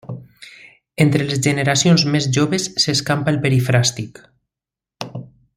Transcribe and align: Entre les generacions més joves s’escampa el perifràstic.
Entre 1.05 1.27
les 1.27 1.41
generacions 1.47 2.07
més 2.15 2.29
joves 2.39 2.67
s’escampa 2.85 3.33
el 3.35 3.41
perifràstic. 3.47 4.27